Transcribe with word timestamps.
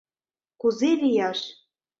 Кузе 0.59 0.89
лияш? 1.01 1.39